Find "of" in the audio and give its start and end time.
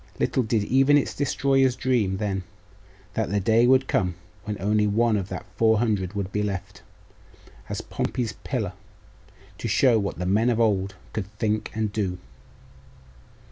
5.19-5.29, 10.49-10.59